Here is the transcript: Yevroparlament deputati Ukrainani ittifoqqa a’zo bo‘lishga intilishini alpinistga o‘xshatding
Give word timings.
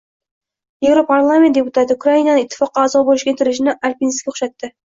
Yevroparlament 0.85 1.57
deputati 1.59 1.97
Ukrainani 1.99 2.47
ittifoqqa 2.47 2.87
a’zo 2.87 3.05
bo‘lishga 3.11 3.33
intilishini 3.35 3.77
alpinistga 3.93 4.35
o‘xshatding 4.35 4.77